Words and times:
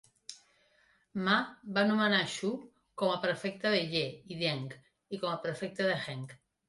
Ma 1.25 1.35
va 1.75 1.83
nomenar 1.91 2.21
Xu 2.35 2.49
com 3.01 3.13
a 3.17 3.19
prefecte 3.27 3.75
de 3.75 3.83
Ye 3.93 4.03
i 4.37 4.39
Deng 4.41 4.67
com 4.79 5.29
a 5.35 5.39
prefecte 5.45 5.91
de 5.93 6.01
Heng. 6.07 6.27